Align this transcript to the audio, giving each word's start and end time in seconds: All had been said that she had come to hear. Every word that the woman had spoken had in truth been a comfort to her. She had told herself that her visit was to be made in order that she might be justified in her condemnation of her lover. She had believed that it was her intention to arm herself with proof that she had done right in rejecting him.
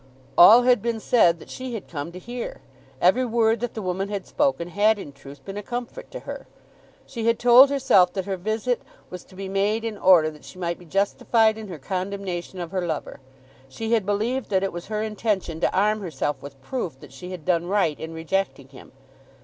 All 0.35 0.63
had 0.63 0.81
been 0.81 0.99
said 0.99 1.37
that 1.37 1.51
she 1.51 1.75
had 1.75 1.87
come 1.87 2.11
to 2.11 2.17
hear. 2.17 2.61
Every 2.99 3.23
word 3.23 3.59
that 3.59 3.75
the 3.75 3.83
woman 3.83 4.09
had 4.09 4.25
spoken 4.25 4.69
had 4.69 4.97
in 4.97 5.11
truth 5.11 5.45
been 5.45 5.57
a 5.57 5.61
comfort 5.61 6.09
to 6.09 6.21
her. 6.21 6.47
She 7.05 7.27
had 7.27 7.37
told 7.37 7.69
herself 7.69 8.11
that 8.13 8.25
her 8.25 8.35
visit 8.35 8.81
was 9.11 9.23
to 9.25 9.35
be 9.35 9.47
made 9.47 9.85
in 9.85 9.99
order 9.99 10.31
that 10.31 10.43
she 10.43 10.57
might 10.57 10.79
be 10.79 10.85
justified 10.85 11.55
in 11.55 11.67
her 11.67 11.77
condemnation 11.77 12.59
of 12.59 12.71
her 12.71 12.81
lover. 12.83 13.19
She 13.69 13.91
had 13.91 14.03
believed 14.03 14.49
that 14.49 14.63
it 14.63 14.73
was 14.73 14.87
her 14.87 15.03
intention 15.03 15.59
to 15.59 15.71
arm 15.71 16.01
herself 16.01 16.41
with 16.41 16.59
proof 16.63 16.99
that 16.99 17.13
she 17.13 17.29
had 17.29 17.45
done 17.45 17.67
right 17.67 17.99
in 17.99 18.11
rejecting 18.11 18.69
him. 18.69 18.93